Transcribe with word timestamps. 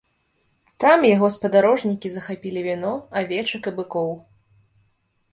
Там 0.83 0.99
яго 1.15 1.27
спадарожнікі 1.33 2.09
захапілі 2.13 2.63
віно, 2.67 2.91
авечак 3.21 3.69
і 3.73 3.75
быкоў. 3.77 4.09